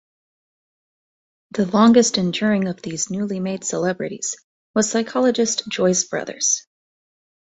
[1.51, 4.35] The longest enduring of these newly made celebrities
[4.73, 6.65] was psychologist Joyce Brothers.